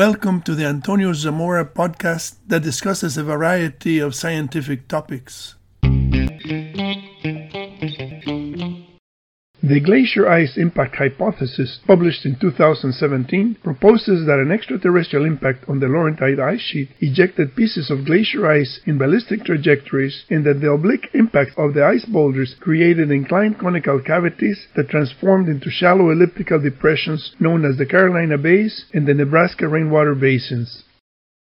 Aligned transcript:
Welcome 0.00 0.40
to 0.44 0.54
the 0.54 0.64
Antonio 0.64 1.12
Zamora 1.12 1.66
podcast 1.66 2.36
that 2.46 2.62
discusses 2.62 3.18
a 3.18 3.22
variety 3.22 3.98
of 3.98 4.14
scientific 4.14 4.88
topics. 4.88 5.56
The 9.70 9.78
glacier 9.78 10.28
ice 10.28 10.56
impact 10.56 10.96
hypothesis, 10.96 11.78
published 11.86 12.26
in 12.26 12.34
2017, 12.34 13.58
proposes 13.62 14.26
that 14.26 14.40
an 14.40 14.50
extraterrestrial 14.50 15.24
impact 15.24 15.68
on 15.68 15.78
the 15.78 15.86
Laurentide 15.86 16.40
ice 16.40 16.60
sheet 16.60 16.88
ejected 16.98 17.54
pieces 17.54 17.88
of 17.88 18.04
glacier 18.04 18.50
ice 18.50 18.80
in 18.84 18.98
ballistic 18.98 19.44
trajectories 19.44 20.24
and 20.28 20.44
that 20.44 20.60
the 20.60 20.72
oblique 20.72 21.10
impact 21.14 21.52
of 21.56 21.74
the 21.74 21.84
ice 21.84 22.04
boulders 22.04 22.56
created 22.58 23.12
inclined 23.12 23.60
conical 23.60 24.00
cavities 24.00 24.66
that 24.74 24.88
transformed 24.88 25.48
into 25.48 25.70
shallow 25.70 26.10
elliptical 26.10 26.58
depressions 26.58 27.36
known 27.38 27.64
as 27.64 27.76
the 27.76 27.86
Carolina 27.86 28.38
Bays 28.38 28.86
and 28.92 29.06
the 29.06 29.14
Nebraska 29.14 29.68
rainwater 29.68 30.16
basins. 30.16 30.82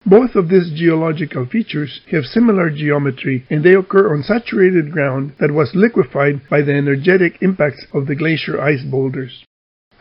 Both 0.06 0.34
of 0.34 0.50
these 0.50 0.70
geological 0.70 1.46
features 1.46 2.02
have 2.10 2.26
similar 2.26 2.68
geometry 2.68 3.46
and 3.48 3.64
they 3.64 3.74
occur 3.74 4.12
on 4.12 4.22
saturated 4.22 4.92
ground 4.92 5.32
that 5.40 5.50
was 5.50 5.74
liquefied 5.74 6.42
by 6.50 6.60
the 6.60 6.74
energetic 6.74 7.38
impacts 7.40 7.86
of 7.94 8.06
the 8.06 8.14
glacier 8.14 8.60
ice 8.60 8.82
boulders. 8.84 9.44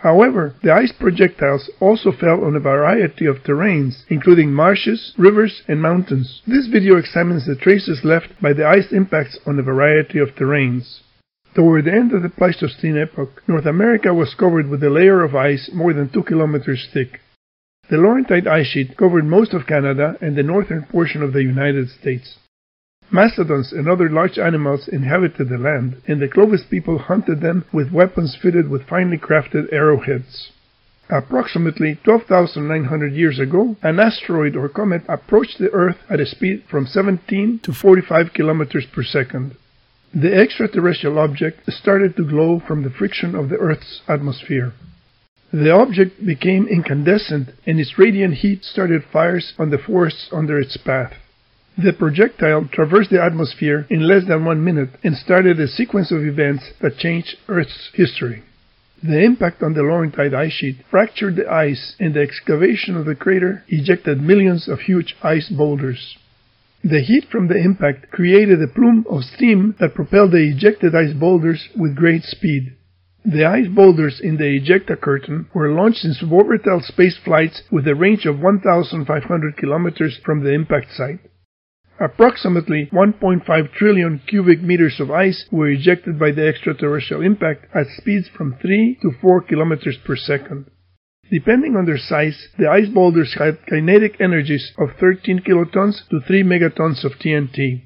However, 0.04 0.56
the 0.62 0.74
ice 0.74 0.92
projectiles 0.92 1.70
also 1.80 2.12
fell 2.12 2.44
on 2.44 2.58
a 2.58 2.60
variety 2.60 3.26
of 3.26 3.44
terrains, 3.44 4.04
including 4.10 4.54
marshes, 4.54 5.14
rivers, 5.18 5.62
and 5.70 5.82
mountains. 5.82 6.42
This 6.46 6.68
video 6.68 6.98
examines 6.98 7.46
the 7.46 7.56
traces 7.56 8.04
left 8.04 8.42
by 8.42 8.52
the 8.52 8.68
ice 8.68 8.92
impacts 8.92 9.40
on 9.46 9.58
a 9.58 9.64
variety 9.64 10.20
of 10.20 10.36
terrains. 10.36 11.00
Toward 11.56 11.86
the 11.86 11.94
end 11.94 12.12
of 12.12 12.22
the 12.22 12.30
Pleistocene 12.30 12.98
epoch, 12.98 13.42
North 13.48 13.66
America 13.66 14.14
was 14.14 14.36
covered 14.36 14.68
with 14.68 14.84
a 14.84 14.90
layer 14.90 15.24
of 15.24 15.36
ice 15.36 15.70
more 15.72 15.94
than 15.94 16.10
two 16.10 16.24
kilometers 16.24 16.90
thick. 16.92 17.22
The 17.90 17.98
Laurentide 17.98 18.48
ice 18.48 18.68
sheet 18.68 18.96
covered 18.96 19.26
most 19.26 19.54
of 19.54 19.68
Canada 19.68 20.18
and 20.22 20.38
the 20.38 20.44
northern 20.44 20.84
portion 20.84 21.22
of 21.22 21.34
the 21.34 21.44
United 21.44 21.90
States. 21.90 22.38
Mastodons 23.12 23.74
and 23.74 23.90
other 23.90 24.10
large 24.10 24.40
animals 24.40 24.88
inhabited 24.88 25.50
the 25.50 25.58
land, 25.58 26.02
and 26.08 26.22
the 26.22 26.30
Clovis 26.30 26.64
people 26.64 26.98
hunted 26.98 27.42
them 27.42 27.66
with 27.74 27.92
weapons 27.92 28.36
fitted 28.42 28.70
with 28.70 28.88
finely 28.88 29.18
crafted 29.18 29.72
arrowheads. 29.74 30.52
Approximately 31.10 32.00
12,900 32.06 33.12
years 33.12 33.38
ago, 33.38 33.76
an 33.84 34.00
asteroid 34.00 34.56
or 34.56 34.70
comet 34.70 35.04
approached 35.10 35.60
the 35.60 35.70
Earth 35.72 35.98
at 36.10 36.22
a 36.22 36.26
speed 36.26 36.64
from 36.70 36.88
17 36.88 37.60
to 37.60 37.74
45 37.74 38.34
kilometers 38.34 38.86
per 38.86 39.04
second. 39.04 39.58
The 40.14 40.34
extraterrestrial 40.34 41.20
object 41.20 41.70
started 41.72 42.16
to 42.16 42.24
glow 42.24 42.62
from 42.66 42.84
the 42.84 42.90
friction 42.90 43.36
of 43.36 43.50
the 43.50 43.58
Earth's 43.58 44.02
atmosphere. 44.08 44.72
The 45.54 45.70
object 45.70 46.26
became 46.26 46.68
incandescent 46.68 47.50
and 47.68 47.80
its 47.80 48.00
radiant 48.00 48.34
heat 48.34 48.64
started 48.64 49.04
fires 49.04 49.54
on 49.60 49.70
the 49.70 49.78
forests 49.78 50.28
under 50.32 50.60
its 50.60 50.78
path. 50.78 51.14
The 51.78 51.94
projectile 51.94 52.66
traversed 52.72 53.12
the 53.12 53.22
atmosphere 53.22 53.86
in 53.88 54.08
less 54.08 54.26
than 54.26 54.46
one 54.46 54.64
minute 54.64 54.90
and 55.04 55.16
started 55.16 55.60
a 55.60 55.68
sequence 55.68 56.12
of 56.12 56.26
events 56.26 56.72
that 56.82 56.98
changed 56.98 57.36
Earth's 57.48 57.92
history. 57.94 58.42
The 59.04 59.22
impact 59.22 59.62
on 59.62 59.74
the 59.74 59.84
Laurentide 59.84 60.34
ice 60.34 60.54
sheet 60.54 60.78
fractured 60.90 61.36
the 61.36 61.48
ice, 61.48 61.96
and 62.00 62.16
the 62.16 62.22
excavation 62.22 62.98
of 62.98 63.06
the 63.06 63.16
crater 63.16 63.64
ejected 63.68 64.22
millions 64.22 64.68
of 64.68 64.80
huge 64.80 65.16
ice 65.22 65.50
boulders. 65.50 66.18
The 66.84 67.02
heat 67.02 67.26
from 67.30 67.48
the 67.48 67.58
impact 67.58 68.10
created 68.10 68.60
a 68.60 68.68
plume 68.68 69.06
of 69.08 69.24
steam 69.24 69.76
that 69.80 69.94
propelled 69.94 70.32
the 70.32 70.50
ejected 70.50 70.96
ice 70.96 71.14
boulders 71.14 71.70
with 71.76 71.96
great 71.96 72.24
speed. 72.24 72.74
The 73.26 73.46
ice 73.46 73.68
boulders 73.70 74.20
in 74.20 74.36
the 74.36 74.60
ejecta 74.60 75.00
curtain 75.00 75.48
were 75.54 75.72
launched 75.72 76.04
in 76.04 76.14
suborbital 76.14 76.84
space 76.84 77.18
flights 77.18 77.64
with 77.72 77.88
a 77.88 77.96
range 77.96 78.26
of 78.26 78.42
1,500 78.42 79.58
kilometers 79.58 80.18
from 80.26 80.44
the 80.44 80.52
impact 80.52 80.92
site. 80.92 81.20
Approximately 82.02 82.90
1.5 82.92 83.72
trillion 83.74 84.20
cubic 84.28 84.62
meters 84.62 85.00
of 85.00 85.10
ice 85.10 85.46
were 85.52 85.70
ejected 85.70 86.20
by 86.20 86.32
the 86.32 86.46
extraterrestrial 86.46 87.22
impact 87.22 87.66
at 87.74 87.88
speeds 87.96 88.28
from 88.28 88.56
3 88.62 88.98
to 89.02 89.12
4 89.22 89.42
kilometers 89.44 89.98
per 90.04 90.18
second. 90.18 90.66
Depending 91.32 91.78
on 91.78 91.86
their 91.86 91.98
size, 91.98 92.50
the 92.58 92.70
ice 92.70 92.90
boulders 92.90 93.36
had 93.36 93.66
kinetic 93.68 94.20
energies 94.20 94.74
of 94.78 94.98
13 95.00 95.40
kilotons 95.40 96.06
to 96.10 96.20
3 96.20 96.44
megatons 96.44 97.06
of 97.06 97.14
TNT. 97.14 97.84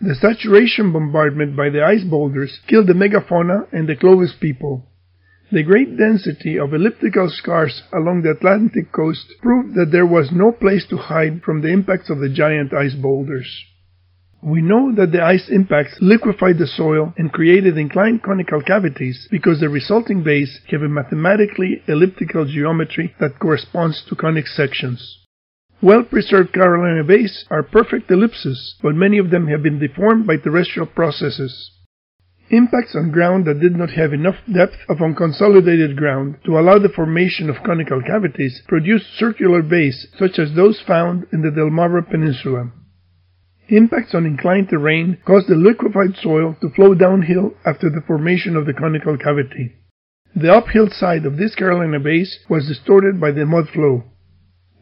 The 0.00 0.14
saturation 0.14 0.92
bombardment 0.92 1.56
by 1.56 1.70
the 1.70 1.82
ice 1.82 2.04
boulders 2.04 2.60
killed 2.68 2.86
the 2.86 2.92
megafauna 2.92 3.66
and 3.72 3.88
the 3.88 3.96
Clovis 3.96 4.32
people. 4.40 4.86
The 5.50 5.64
great 5.64 5.96
density 5.96 6.56
of 6.56 6.72
elliptical 6.72 7.28
scars 7.30 7.82
along 7.92 8.22
the 8.22 8.30
Atlantic 8.30 8.92
coast 8.92 9.32
proved 9.42 9.74
that 9.74 9.90
there 9.90 10.06
was 10.06 10.30
no 10.30 10.52
place 10.52 10.86
to 10.88 10.98
hide 10.98 11.42
from 11.42 11.62
the 11.62 11.68
impacts 11.68 12.10
of 12.10 12.20
the 12.20 12.28
giant 12.28 12.72
ice 12.72 12.94
boulders. 12.94 13.64
We 14.40 14.62
know 14.62 14.92
that 14.94 15.10
the 15.10 15.22
ice 15.22 15.48
impacts 15.48 15.98
liquefied 16.00 16.58
the 16.58 16.68
soil 16.68 17.12
and 17.16 17.32
created 17.32 17.76
inclined 17.76 18.22
conical 18.22 18.62
cavities 18.62 19.26
because 19.32 19.58
the 19.58 19.68
resulting 19.68 20.22
bays 20.22 20.60
have 20.70 20.82
a 20.82 20.88
mathematically 20.88 21.82
elliptical 21.88 22.44
geometry 22.44 23.16
that 23.18 23.40
corresponds 23.40 24.04
to 24.08 24.14
conic 24.14 24.46
sections. 24.46 25.26
Well-preserved 25.80 26.52
Carolina 26.52 27.04
bays 27.04 27.44
are 27.50 27.62
perfect 27.62 28.10
ellipses, 28.10 28.74
but 28.82 28.96
many 28.96 29.18
of 29.18 29.30
them 29.30 29.46
have 29.46 29.62
been 29.62 29.78
deformed 29.78 30.26
by 30.26 30.36
terrestrial 30.36 30.86
processes. 30.86 31.70
Impacts 32.50 32.96
on 32.96 33.12
ground 33.12 33.44
that 33.44 33.60
did 33.60 33.76
not 33.76 33.90
have 33.90 34.12
enough 34.12 34.36
depth 34.52 34.78
of 34.88 34.98
unconsolidated 34.98 35.96
ground 35.96 36.38
to 36.44 36.58
allow 36.58 36.78
the 36.78 36.88
formation 36.88 37.48
of 37.48 37.62
conical 37.62 38.02
cavities 38.02 38.62
produced 38.66 39.06
circular 39.18 39.62
bays 39.62 40.08
such 40.18 40.38
as 40.38 40.54
those 40.54 40.80
found 40.80 41.26
in 41.32 41.42
the 41.42 41.50
Delmarva 41.50 42.10
Peninsula. 42.10 42.72
Impacts 43.68 44.14
on 44.14 44.24
inclined 44.24 44.70
terrain 44.70 45.18
caused 45.26 45.46
the 45.46 45.54
liquefied 45.54 46.16
soil 46.16 46.56
to 46.60 46.70
flow 46.70 46.94
downhill 46.94 47.52
after 47.66 47.90
the 47.90 48.00
formation 48.06 48.56
of 48.56 48.66
the 48.66 48.72
conical 48.72 49.16
cavity. 49.18 49.76
The 50.34 50.52
uphill 50.52 50.88
side 50.90 51.26
of 51.26 51.36
this 51.36 51.54
Carolina 51.54 52.00
bays 52.00 52.38
was 52.48 52.66
distorted 52.66 53.20
by 53.20 53.30
the 53.30 53.44
mud 53.44 53.68
flow. 53.68 54.04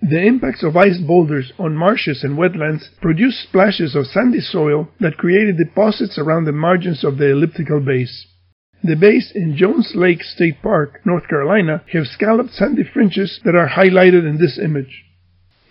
The 0.02 0.26
impacts 0.26 0.62
of 0.62 0.76
ice 0.76 0.98
boulders 0.98 1.52
on 1.58 1.74
marshes 1.74 2.22
and 2.22 2.36
wetlands 2.36 2.88
produced 3.00 3.42
splashes 3.42 3.94
of 3.96 4.06
sandy 4.06 4.40
soil 4.40 4.88
that 5.00 5.16
created 5.16 5.56
deposits 5.56 6.18
around 6.18 6.44
the 6.44 6.52
margins 6.52 7.02
of 7.02 7.16
the 7.16 7.30
elliptical 7.30 7.80
bays. 7.80 8.26
The 8.84 8.94
bays 8.94 9.32
in 9.34 9.56
Jones 9.56 9.94
Lake 9.94 10.22
State 10.22 10.62
Park, 10.62 11.00
North 11.06 11.26
Carolina, 11.28 11.82
have 11.92 12.06
scalloped 12.06 12.52
sandy 12.52 12.84
fringes 12.84 13.40
that 13.44 13.54
are 13.54 13.68
highlighted 13.68 14.28
in 14.28 14.38
this 14.38 14.58
image. 14.58 15.04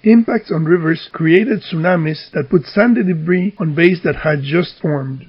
Impacts 0.03 0.51
on 0.51 0.65
rivers 0.65 1.07
created 1.13 1.61
tsunamis 1.61 2.31
that 2.31 2.49
put 2.49 2.65
sandy 2.65 3.03
debris 3.03 3.55
on 3.59 3.75
bays 3.75 4.01
that 4.03 4.17
had 4.17 4.41
just 4.41 4.79
formed. 4.81 5.27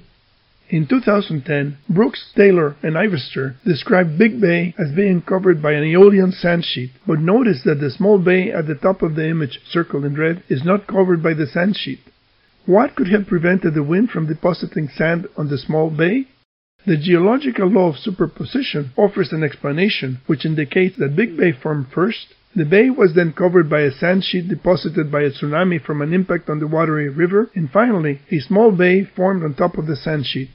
In 0.68 0.88
2010, 0.88 1.78
Brooks, 1.88 2.32
Taylor, 2.34 2.74
and 2.82 2.96
Ivester 2.96 3.54
described 3.64 4.18
Big 4.18 4.40
Bay 4.40 4.74
as 4.76 4.90
being 4.90 5.22
covered 5.22 5.62
by 5.62 5.72
an 5.72 5.84
aeolian 5.84 6.32
sand 6.32 6.64
sheet, 6.64 6.90
but 7.06 7.20
notice 7.20 7.62
that 7.62 7.78
the 7.78 7.88
small 7.88 8.18
bay 8.18 8.50
at 8.50 8.66
the 8.66 8.74
top 8.74 9.00
of 9.00 9.14
the 9.14 9.28
image, 9.28 9.60
circled 9.64 10.04
in 10.04 10.16
red, 10.16 10.42
is 10.48 10.64
not 10.64 10.88
covered 10.88 11.22
by 11.22 11.34
the 11.34 11.46
sand 11.46 11.76
sheet. 11.76 12.00
What 12.64 12.96
could 12.96 13.06
have 13.08 13.28
prevented 13.28 13.74
the 13.74 13.84
wind 13.84 14.10
from 14.10 14.26
depositing 14.26 14.88
sand 14.88 15.28
on 15.36 15.48
the 15.48 15.58
small 15.58 15.88
bay? 15.88 16.26
The 16.84 16.96
geological 16.96 17.68
law 17.68 17.90
of 17.90 17.98
superposition 17.98 18.90
offers 18.96 19.32
an 19.32 19.44
explanation 19.44 20.20
which 20.26 20.44
indicates 20.44 20.96
that 20.98 21.14
Big 21.14 21.36
Bay 21.36 21.52
formed 21.52 21.92
first, 21.94 22.34
the 22.56 22.64
bay 22.64 22.88
was 22.88 23.12
then 23.14 23.34
covered 23.34 23.68
by 23.68 23.82
a 23.82 23.90
sand 23.92 24.24
sheet 24.24 24.48
deposited 24.48 25.12
by 25.12 25.20
a 25.20 25.30
tsunami 25.30 25.78
from 25.78 26.00
an 26.00 26.14
impact 26.14 26.48
on 26.48 26.58
the 26.58 26.66
Wateree 26.66 27.14
River, 27.14 27.50
and 27.54 27.70
finally, 27.70 28.22
a 28.32 28.40
small 28.40 28.72
bay 28.72 29.04
formed 29.04 29.44
on 29.44 29.52
top 29.54 29.76
of 29.76 29.86
the 29.86 29.94
sand 29.94 30.24
sheet. 30.24 30.48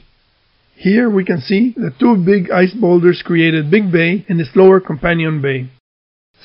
Here 0.75 1.07
we 1.11 1.23
can 1.23 1.39
see 1.41 1.75
that 1.77 1.99
two 1.99 2.15
big 2.15 2.49
ice 2.49 2.73
boulders 2.73 3.21
created 3.23 3.69
Big 3.69 3.91
Bay 3.91 4.25
and 4.27 4.41
its 4.41 4.55
lower 4.55 4.79
companion 4.79 5.43
bay. 5.43 5.69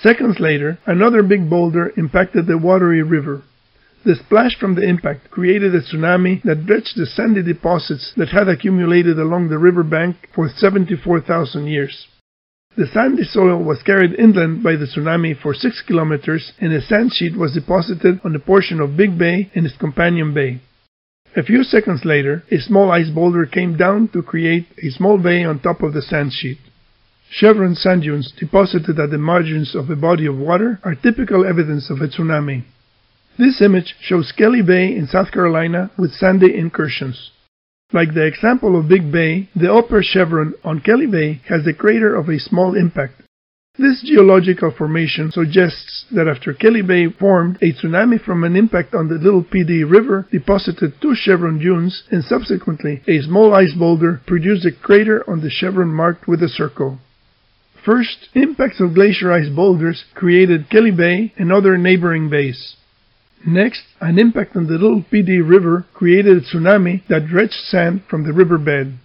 Seconds 0.03 0.37
later, 0.39 0.79
another 0.85 1.23
big 1.23 1.49
boulder 1.49 1.91
impacted 1.97 2.47
the 2.47 2.59
Wateree 2.59 3.01
River. 3.01 3.43
The 4.05 4.15
splash 4.15 4.59
from 4.61 4.75
the 4.75 4.87
impact 4.87 5.31
created 5.31 5.75
a 5.75 5.81
tsunami 5.81 6.43
that 6.43 6.67
dredged 6.67 6.99
the 6.99 7.07
sandy 7.07 7.43
deposits 7.43 8.13
that 8.19 8.29
had 8.29 8.47
accumulated 8.47 9.19
along 9.19 9.49
the 9.49 9.59
riverbank 9.59 10.17
for 10.35 10.51
74,000 10.51 11.67
years. 11.67 12.07
The 12.77 12.87
sandy 12.87 13.25
soil 13.25 13.65
was 13.65 13.83
carried 13.83 14.13
inland 14.19 14.63
by 14.63 14.77
the 14.77 14.85
tsunami 14.85 15.35
for 15.41 15.55
6 15.55 15.83
kilometers 15.87 16.53
and 16.61 16.75
a 16.75 16.83
sand 16.83 17.11
sheet 17.15 17.35
was 17.35 17.55
deposited 17.55 18.21
on 18.23 18.37
a 18.37 18.39
portion 18.39 18.81
of 18.81 18.99
Big 18.99 19.17
Bay 19.17 19.51
and 19.55 19.65
its 19.65 19.79
companion 19.79 20.35
bay. 20.35 20.61
A 21.35 21.43
few 21.43 21.65
seconds 21.65 22.05
later, 22.05 22.45
a 22.51 22.59
small 22.59 22.91
ice 22.93 23.09
boulder 23.09 23.47
came 23.47 23.79
down 23.79 24.09
to 24.09 24.23
create 24.23 24.67
a 24.83 24.91
small 24.91 25.17
bay 25.17 25.43
on 25.43 25.59
top 25.59 25.83
of 25.83 25.95
the 25.95 26.03
sand 26.03 26.35
sheet. 26.35 26.59
Chevron 27.31 27.75
sand 27.75 28.03
dunes 28.03 28.31
deposited 28.39 29.01
at 29.01 29.11
the 29.11 29.17
margins 29.17 29.75
of 29.75 29.89
a 29.89 29.97
body 29.97 30.27
of 30.27 30.37
water 30.37 30.79
are 30.85 30.95
typical 30.95 31.47
evidence 31.47 31.89
of 31.89 32.03
a 32.03 32.09
tsunami. 32.09 32.65
This 33.39 33.63
image 33.63 33.95
shows 34.03 34.33
Kelly 34.33 34.61
Bay 34.61 34.95
in 34.95 35.07
South 35.07 35.33
Carolina 35.33 35.91
with 35.97 36.13
sandy 36.13 36.55
incursions. 36.55 37.31
Like 37.93 38.15
the 38.15 38.27
example 38.27 38.79
of 38.79 38.89
Big 38.89 39.13
Bay, 39.13 39.49
the 39.55 39.73
upper 39.73 40.03
chevron 40.03 40.55
on 40.65 40.81
Kelly 40.81 41.07
Bay 41.07 41.41
has 41.49 41.65
the 41.65 41.73
crater 41.73 42.17
of 42.17 42.29
a 42.29 42.41
small 42.41 42.75
impact. 42.75 43.23
This 43.79 44.03
geological 44.03 44.73
formation 44.73 45.31
suggests 45.31 46.07
that 46.11 46.27
after 46.27 46.53
Kelly 46.53 46.83
Bay 46.83 47.09
formed, 47.09 47.59
a 47.63 47.73
tsunami 47.73 48.21
from 48.21 48.43
an 48.43 48.57
impact 48.57 48.95
on 48.95 49.09
the 49.09 49.17
Little 49.17 49.43
Dee 49.43 49.85
River 49.85 50.27
deposited 50.33 50.95
two 51.01 51.15
chevron 51.15 51.59
dunes, 51.61 52.03
and 52.11 52.25
subsequently 52.25 53.03
a 53.07 53.21
small 53.21 53.55
ice 53.55 53.75
boulder 53.75 54.21
produced 54.27 54.67
a 54.67 54.73
crater 54.73 55.23
on 55.31 55.43
the 55.43 55.51
chevron 55.51 55.93
marked 55.93 56.27
with 56.27 56.43
a 56.43 56.49
circle. 56.49 56.99
First, 57.85 58.31
impacts 58.35 58.81
of 58.81 58.95
glacier 58.95 59.31
ice 59.31 59.49
boulders 59.49 60.05
created 60.15 60.71
Kelly 60.71 60.91
Bay 60.91 61.35
and 61.37 61.53
other 61.53 61.79
neighboring 61.79 62.29
bays. 62.31 62.77
Next, 63.45 63.83
an 64.01 64.19
impact 64.19 64.57
on 64.57 64.67
the 64.67 64.73
Little 64.73 65.05
Dee 65.11 65.41
River 65.41 65.87
created 65.93 66.39
a 66.39 66.41
tsunami 66.41 67.07
that 67.09 67.27
dredged 67.27 67.53
sand 67.53 68.03
from 68.09 68.25
the 68.25 68.33
riverbed. 68.33 68.99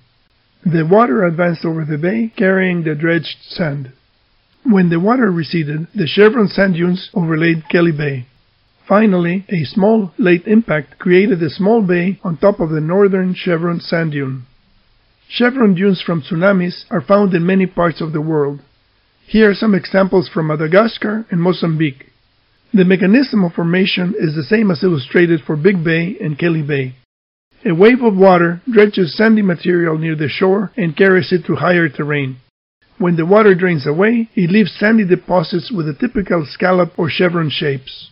The 0.66 0.86
water 0.86 1.25
advanced 1.25 1.66
over 1.66 1.83
the 1.83 1.98
bay, 1.98 2.31
carrying 2.36 2.83
the 2.83 2.95
dredged 2.95 3.38
sand. 3.42 3.92
When 4.63 4.89
the 4.89 5.00
water 5.00 5.31
receded, 5.31 5.88
the 5.95 6.06
chevron 6.07 6.48
sand 6.48 6.75
dunes 6.75 7.10
overlaid 7.16 7.68
Kelly 7.69 7.92
Bay. 7.92 8.28
Finally, 8.88 9.45
a 9.50 9.63
small 9.63 10.12
late 10.18 10.45
impact 10.45 11.00
created 11.00 11.42
a 11.42 11.50
small 11.50 11.81
bay 11.81 12.19
on 12.24 12.38
top 12.38 12.60
of 12.60 12.69
the 12.69 12.81
northern 12.81 13.34
chevron 13.34 13.80
sand 13.80 14.12
dune. 14.12 14.44
Chevron 15.27 15.74
dunes 15.74 16.01
from 16.01 16.22
tsunamis 16.22 16.86
are 16.92 17.01
found 17.01 17.34
in 17.34 17.45
many 17.45 17.66
parts 17.66 18.01
of 18.01 18.12
the 18.12 18.22
world. 18.22 18.60
Here 19.25 19.50
are 19.50 19.56
some 19.56 19.74
examples 19.74 20.27
from 20.27 20.48
Madagascar 20.48 21.25
and 21.31 21.42
Mozambique. 21.42 22.11
The 22.73 22.85
mechanism 22.85 23.44
of 23.44 23.53
formation 23.53 24.15
is 24.18 24.33
the 24.33 24.44
same 24.44 24.71
as 24.71 24.81
illustrated 24.81 25.41
for 25.41 25.57
Big 25.57 25.83
Bay 25.83 26.15
and 26.21 26.39
Kelly 26.39 26.62
Bay. 26.62 26.95
A 27.65 27.75
wave 27.75 28.01
of 28.01 28.15
water 28.15 28.62
dredges 28.71 29.15
sandy 29.15 29.41
material 29.41 29.97
near 29.97 30.15
the 30.15 30.29
shore 30.29 30.71
and 30.77 30.95
carries 30.95 31.33
it 31.33 31.45
to 31.45 31.56
higher 31.56 31.89
terrain. 31.89 32.38
When 32.97 33.18
the 33.18 33.25
water 33.25 33.56
drains 33.56 33.85
away, 33.85 34.29
it 34.35 34.50
leaves 34.50 34.71
sandy 34.79 35.06
deposits 35.06 35.69
with 35.69 35.85
the 35.85 35.94
typical 35.94 36.45
scallop 36.45 36.97
or 36.97 37.09
chevron 37.09 37.50
shapes. 37.50 38.09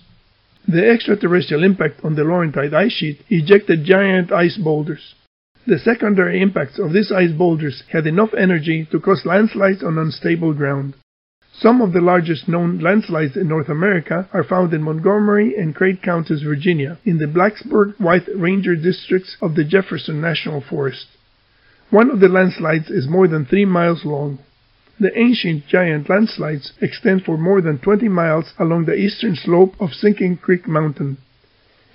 The 0.67 0.89
extraterrestrial 0.89 1.63
impact 1.63 2.01
on 2.03 2.15
the 2.15 2.23
Laurentide 2.23 2.73
ice 2.73 2.91
sheet 2.91 3.21
ejected 3.29 3.85
giant 3.85 4.31
ice 4.31 4.57
boulders. 4.57 5.15
The 5.65 5.79
secondary 5.79 6.41
impacts 6.41 6.79
of 6.79 6.91
these 6.91 7.11
ice 7.13 7.31
boulders 7.31 7.83
had 7.93 8.05
enough 8.05 8.33
energy 8.37 8.87
to 8.91 8.99
cause 8.99 9.25
landslides 9.25 9.83
on 9.83 9.97
unstable 9.97 10.53
ground. 10.53 10.95
Some 11.61 11.81
of 11.81 11.91
the 11.91 11.99
largest 11.99 12.47
known 12.47 12.79
landslides 12.79 13.35
in 13.35 13.49
North 13.49 13.67
America 13.67 14.29
are 14.31 14.45
found 14.45 14.73
in 14.73 14.81
Montgomery 14.81 15.55
and 15.57 15.75
Craig 15.75 16.01
counties, 16.01 16.41
Virginia, 16.41 16.97
in 17.03 17.17
the 17.17 17.25
Blacksburg 17.25 17.99
White 17.99 18.29
Ranger 18.33 18.77
districts 18.77 19.35
of 19.41 19.55
the 19.55 19.65
Jefferson 19.65 20.21
National 20.21 20.61
Forest. 20.61 21.07
One 21.89 22.11
of 22.11 22.21
the 22.21 22.29
landslides 22.29 22.89
is 22.89 23.09
more 23.09 23.27
than 23.27 23.45
three 23.45 23.65
miles 23.65 24.05
long. 24.05 24.39
The 25.01 25.11
ancient 25.19 25.67
giant 25.67 26.09
landslides 26.09 26.71
extend 26.79 27.25
for 27.25 27.37
more 27.37 27.59
than 27.59 27.79
20 27.79 28.07
miles 28.07 28.53
along 28.57 28.85
the 28.85 28.95
eastern 28.95 29.35
slope 29.35 29.75
of 29.81 29.93
Sinking 29.93 30.37
Creek 30.37 30.65
Mountain. 30.65 31.17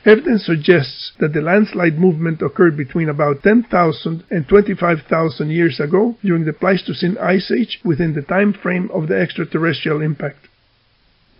Evidence 0.06 0.44
suggests 0.44 1.12
that 1.18 1.32
the 1.32 1.40
landslide 1.40 1.98
movement 1.98 2.42
occurred 2.42 2.76
between 2.76 3.08
about 3.08 3.42
10,000 3.42 4.24
and 4.30 4.46
25,000 4.46 5.50
years 5.50 5.80
ago 5.80 6.16
during 6.22 6.44
the 6.44 6.52
Pleistocene 6.52 7.16
Ice 7.18 7.50
Age 7.50 7.80
within 7.84 8.12
the 8.14 8.20
time 8.20 8.52
frame 8.52 8.90
of 8.92 9.08
the 9.08 9.18
extraterrestrial 9.18 10.02
impact. 10.02 10.48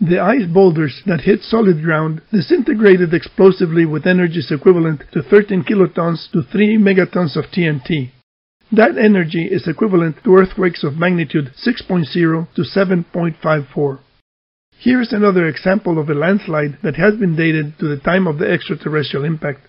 The 0.01 0.19
ice 0.19 0.47
boulders 0.47 1.03
that 1.07 1.21
hit 1.21 1.43
solid 1.43 1.83
ground 1.83 2.23
disintegrated 2.33 3.13
explosively 3.13 3.85
with 3.85 4.07
energies 4.07 4.51
equivalent 4.51 5.03
to 5.13 5.23
13 5.23 5.65
kilotons 5.65 6.31
to 6.33 6.43
3 6.43 6.79
megatons 6.79 7.37
of 7.37 7.45
TNT. 7.47 8.11
That 8.73 8.97
energy 8.97 9.45
is 9.45 9.69
equivalent 9.69 10.25
to 10.25 10.37
earthquakes 10.37 10.83
of 10.83 10.97
magnitude 10.97 11.53
6.0 11.65 12.49
to 12.55 12.63
7.54. 12.63 13.99
Here 14.79 15.01
is 15.01 15.13
another 15.13 15.47
example 15.47 15.99
of 15.99 16.11
a 16.11 16.15
landslide 16.15 16.79
that 16.83 16.97
has 16.97 17.17
been 17.17 17.37
dated 17.37 17.79
to 17.79 17.89
the 17.89 17.97
time 17.97 18.27
of 18.27 18.39
the 18.39 18.51
extraterrestrial 18.51 19.25
impact. 19.25 19.61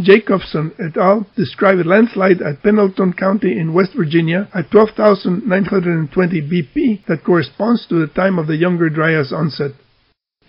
Jacobson 0.00 0.72
et 0.78 0.96
al. 0.96 1.26
describe 1.36 1.78
a 1.78 1.84
landslide 1.84 2.40
at 2.40 2.62
Pendleton 2.62 3.12
County 3.12 3.58
in 3.58 3.74
West 3.74 3.92
Virginia 3.94 4.48
at 4.54 4.70
12,920 4.70 6.40
BP 6.40 7.04
that 7.06 7.24
corresponds 7.24 7.86
to 7.86 7.96
the 7.96 8.06
time 8.06 8.38
of 8.38 8.46
the 8.46 8.56
Younger 8.56 8.88
Dryas 8.88 9.32
onset. 9.32 9.72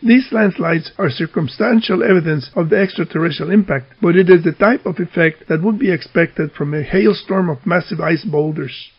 These 0.02 0.32
landslides 0.32 0.92
are 0.98 1.10
circumstantial 1.10 2.04
evidence 2.04 2.52
of 2.56 2.70
the 2.70 2.78
extraterrestrial 2.78 3.52
impact, 3.52 3.94
but 4.02 4.16
it 4.16 4.30
is 4.30 4.44
the 4.44 4.52
type 4.52 4.86
of 4.86 5.00
effect 5.00 5.48
that 5.50 5.62
would 5.62 5.80
be 5.80 5.92
expected 5.92 6.52
from 6.52 6.74
a 6.74 6.84
hailstorm 6.84 7.50
of 7.50 7.66
massive 7.66 8.02
ice 8.02 8.26
boulders. 8.26 8.92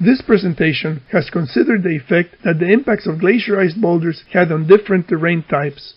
This 0.00 0.20
presentation 0.22 1.02
has 1.12 1.30
considered 1.30 1.82
the 1.82 1.96
effect 1.96 2.36
that 2.44 2.58
the 2.58 2.70
impacts 2.70 3.06
of 3.06 3.20
glacier 3.20 3.60
ice 3.60 3.74
boulders 3.74 4.24
had 4.32 4.50
on 4.50 4.66
different 4.66 5.08
terrain 5.08 5.44
types. 5.44 5.94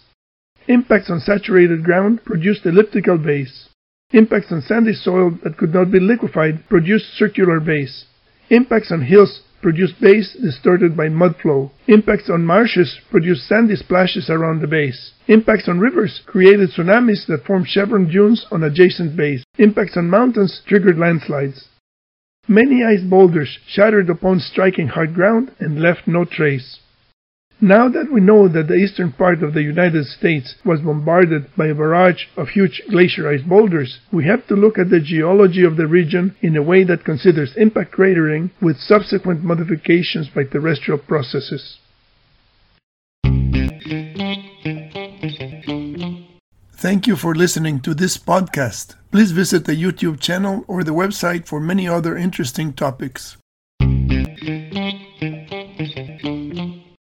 Impacts 0.68 1.10
on 1.10 1.20
saturated 1.20 1.84
ground 1.84 2.24
produced 2.24 2.66
elliptical 2.66 3.18
bays. 3.18 3.70
Impacts 4.12 4.52
on 4.52 4.62
sandy 4.62 4.94
soil 4.94 5.32
that 5.44 5.58
could 5.58 5.74
not 5.74 5.92
be 5.92 6.00
liquefied 6.00 6.68
produced 6.70 7.18
circular 7.18 7.60
bays. 7.60 8.06
Impacts 8.50 8.92
on 8.92 9.02
hills 9.02 9.42
produced 9.62 10.00
bays 10.00 10.38
distorted 10.42 10.96
by 10.96 11.10
mud 11.10 11.36
flow. 11.42 11.72
Impacts 11.88 12.30
on 12.30 12.46
marshes 12.46 13.00
produced 13.10 13.48
sandy 13.48 13.76
splashes 13.76 14.30
around 14.30 14.62
the 14.62 14.68
base. 14.68 15.14
Impacts 15.28 15.68
on 15.68 15.80
rivers 15.80 16.22
created 16.26 16.70
tsunamis 16.70 17.26
that 17.28 17.44
formed 17.46 17.68
chevron 17.68 18.08
dunes 18.08 18.46
on 18.52 18.64
adjacent 18.64 19.18
bays. 19.18 19.44
Impacts 19.58 19.98
on 19.98 20.10
mountains 20.10 20.62
triggered 20.68 20.98
landslides. 20.98 21.68
Many 22.48 22.84
ice 22.84 23.02
boulders 23.02 23.60
shattered 23.68 24.10
upon 24.10 24.40
striking 24.40 24.88
hard 24.88 25.14
ground 25.14 25.52
and 25.60 25.82
left 25.82 26.08
no 26.08 26.24
trace. 26.24 26.80
Now 27.60 27.90
that 27.90 28.12
we 28.12 28.22
know 28.22 28.48
that 28.48 28.68
the 28.68 28.76
eastern 28.76 29.12
part 29.12 29.44
of 29.44 29.54
the 29.54 29.64
United 29.64 30.06
States 30.06 30.56
was 30.64 30.80
bombarded 30.80 31.48
by 31.58 31.68
a 31.68 31.76
barrage 31.76 32.26
of 32.38 32.50
huge 32.50 32.84
glacier 32.90 33.28
ice 33.28 33.42
boulders, 33.42 34.00
we 34.14 34.26
have 34.26 34.46
to 34.48 34.56
look 34.56 34.78
at 34.78 34.90
the 34.90 35.00
geology 35.02 35.64
of 35.64 35.76
the 35.76 35.88
region 35.88 36.36
in 36.42 36.56
a 36.56 36.62
way 36.62 36.84
that 36.84 37.04
considers 37.04 37.58
impact 37.58 37.92
cratering 37.92 38.52
with 38.62 38.78
subsequent 38.78 39.44
modifications 39.44 40.30
by 40.30 40.44
terrestrial 40.44 41.00
processes. 41.00 41.80
Thank 46.88 47.06
you 47.06 47.18
for 47.18 47.36
listening 47.36 47.82
to 47.82 47.94
this 47.94 48.18
podcast. 48.18 48.96
Please 49.12 49.34
visit 49.34 49.66
the 49.66 49.76
YouTube 49.76 50.22
channel 50.22 50.64
or 50.70 50.86
the 50.86 50.94
website 50.94 51.46
for 51.46 51.60
many 51.60 51.86
other 51.86 52.16
interesting 52.16 52.72
topics. 52.72 53.36